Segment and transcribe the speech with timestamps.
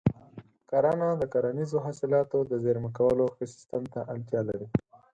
[0.69, 4.67] کرنه د کرنیزو حاصلاتو د زېرمه کولو ښه سیستم ته اړتیا لري.